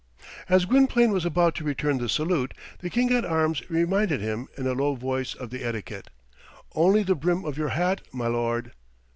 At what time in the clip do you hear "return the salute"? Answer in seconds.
1.63-2.55